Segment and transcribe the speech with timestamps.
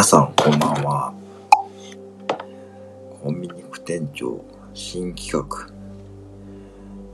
[0.00, 1.14] 皆さんこんばんは。
[3.22, 4.42] コンビニ副店長
[4.72, 5.70] 新企画。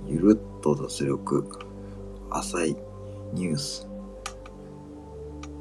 [0.07, 1.45] ゆるっと脱力
[2.31, 2.77] 浅い
[3.33, 3.89] ニュース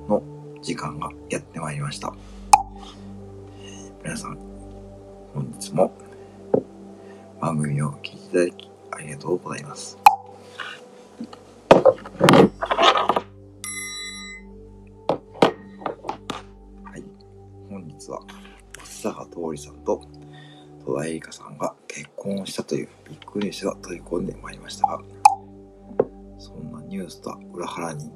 [0.07, 0.21] の
[0.61, 2.13] 時間がやってまいりました。
[4.03, 4.38] 皆さん、
[5.34, 5.91] 本日も
[7.41, 10.04] 番組を聞いていただきありがとうございます。
[18.12, 18.22] は
[18.77, 20.02] 松坂桃李さんと
[20.86, 25.02] 戸田恵梨香さんが結婚をしたというビッグニュースが飛び込んでまいりましたが、
[26.38, 28.12] そんなニュースとは裏腹に、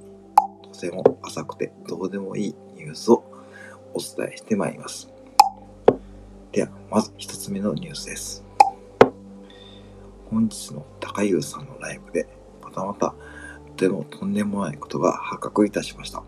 [0.72, 3.24] とても浅くてどうでもいいニュースを
[3.94, 5.10] お伝えしてまいります。
[6.52, 8.44] では、まず一つ目のニュースです。
[10.30, 12.28] 本日の高優さんのライブで、
[12.62, 13.16] またまた
[13.66, 16.22] とてもとんでもないことが発覚いたしました。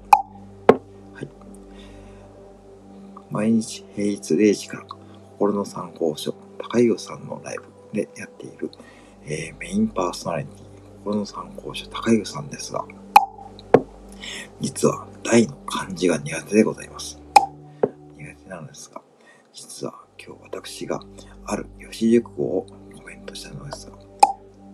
[3.32, 8.70] 毎日平日0時から心の参考書、高優さんのライブでやっている、
[9.26, 10.56] えーメインパーソナリティ、
[11.00, 12.86] 心の参考書、高優さんですが、
[14.60, 17.20] 実は大の漢字が苦手でございます。
[18.18, 19.02] 苦手なのですが、
[19.54, 19.94] 実は
[20.24, 21.00] 今日私が
[21.46, 22.66] ある四字熟語を
[22.98, 23.98] コメントしたのですが、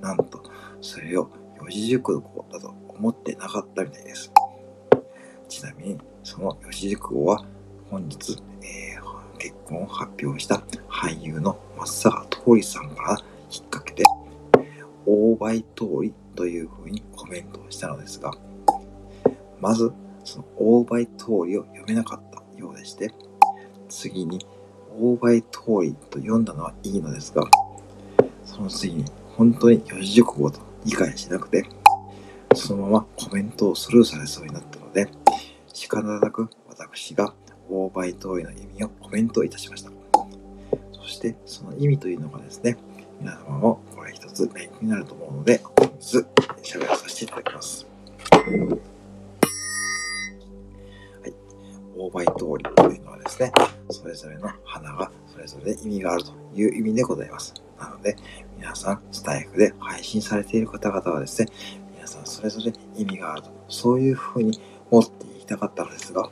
[0.02, 0.42] なんと
[0.82, 1.30] それを
[1.62, 4.32] 四字熟語だと思ってなかったみたいです。
[5.48, 7.46] ちなみにその四字熟語は
[7.90, 9.08] 本日、えー
[9.38, 10.56] 結婚を発表した
[10.90, 13.18] 俳優の松坂桃李さんから
[13.52, 14.04] 引っ掛けて、
[15.06, 18.34] 大倍通りという風にコメントをしたのですが、
[19.62, 23.14] まずその大倍通りを読めなかったようでして、
[23.90, 24.46] 次に
[25.00, 27.44] 大倍通りと読んだのはいいのですが、
[28.44, 31.64] その次に本当に四字熟語と理解しなくて、
[32.56, 35.08] そのままコメントをスルーされそうになったので、
[35.74, 37.34] 仕方なく私が
[37.70, 39.92] 大倍通りの意味をコメントいたしました。
[40.94, 42.78] そしてその意味というのがですね、
[43.20, 46.18] 皆様もこれ一つ勉強になると思うので、本日
[46.62, 47.88] 喋らさせていただきます。
[48.42, 48.48] は
[51.28, 51.34] い。
[51.98, 53.52] 大倍通りというのはですね、
[53.90, 57.54] それぞれの花がそれぞれ意味があるという意味でございます。
[57.80, 58.16] なので、
[58.58, 61.48] 皆さん、スタイフで配信されている方々はですね、
[61.96, 64.60] 皆さんそれぞれ意味があると、そういうふうに
[64.92, 66.30] 持っていきたかったのですが、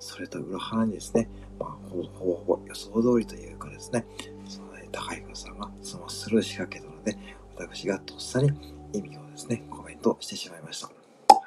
[0.00, 1.28] それと裏腹にですね、
[1.58, 4.04] まあ、ほぼほぼほぼ予想通りというかですね、
[4.48, 7.16] そのね高井さんがそのスルーしかけたので、
[7.56, 8.48] 私がとっさに
[8.92, 10.86] 意味をですね、コメントしてしまいました。
[10.88, 11.42] は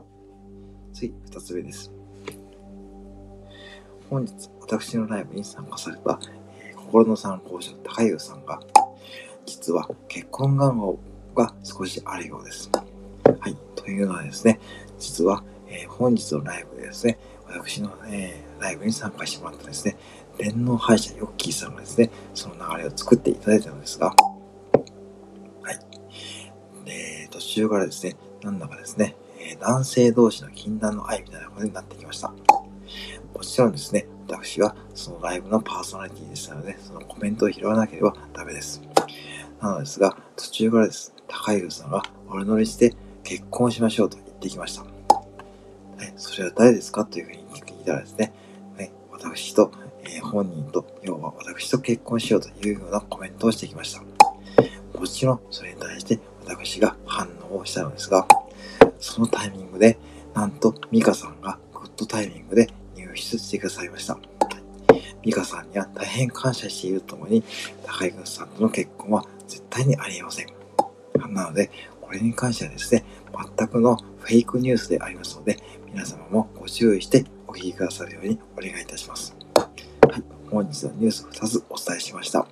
[0.00, 1.92] い、次、二つ目です。
[4.08, 6.18] 本日、私のライブに参加された、
[6.64, 8.58] えー心の参考書高優さんが、
[9.46, 10.98] 実は結婚願望
[11.36, 12.68] が少しあるようです。
[12.72, 13.56] はい。
[13.76, 14.58] というのはですね、
[14.98, 17.18] 実は、えー本日のライブでですね、
[17.50, 19.96] 私の、えーライブに参加してもらったですね、
[20.36, 24.14] 電脳配者ヨッキーさんがですね、その流れを作っていただいたのですが、は
[25.72, 26.84] い。
[26.84, 29.16] で、途中からですね、なんだかですね、
[29.60, 32.28] 男性同士の禁断の愛みたいなことになってきました。
[32.28, 38.82] もちろんですね、私はそのライブのパーソナリティでしたので、そのコメントを拾わなければダメです。
[39.60, 42.94] なのですが、途中からです、高井さんが俺乗りして
[43.24, 44.99] 結婚しましょうと言ってきました。
[46.00, 48.32] はい、それは誰ですかというふうに聞いたらですね、
[48.78, 49.70] ね私と、
[50.02, 54.02] えー本人と、要は私と結婚しようというようなコメントをしてきました。
[54.98, 58.26] もちろん、それに対して私が反応をしたのですが、
[58.98, 59.98] そのタイミングで、
[60.32, 64.18] なんと、ミカさんがグッドタイミングで入室してくださいました。
[65.22, 67.44] ミカさんには大変感謝しているとともに、
[67.84, 70.46] 高井さんとの結婚は絶対にありえません。
[71.34, 71.70] なので、
[72.10, 73.04] これに関してはですね、
[73.56, 79.36] 全くのフェイクニュースでありますので、皆様もご注意してお聞きくださるようにお願いいたします。
[79.54, 79.68] は
[80.16, 82.48] い、本日のニュース2つお伝えしました。